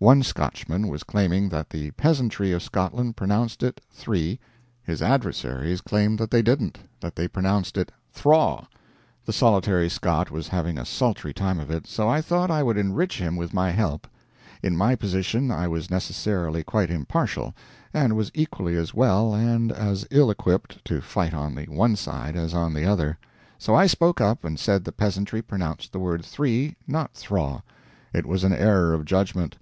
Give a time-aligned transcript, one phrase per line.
[0.00, 4.38] One Scotchman was claiming that the peasantry of Scotland pronounced it three,
[4.82, 8.66] his adversaries claimed that they didn't that they pronounced it 'thraw'.
[9.24, 12.76] The solitary Scot was having a sultry time of it, so I thought I would
[12.76, 14.06] enrich him with my help.
[14.62, 17.54] In my position I was necessarily quite impartial,
[17.94, 22.36] and was equally as well and as ill equipped to fight on the one side
[22.36, 23.16] as on the other.
[23.58, 27.62] So I spoke up and said the peasantry pronounced the word three, not thraw.
[28.12, 29.56] It was an error of judgment.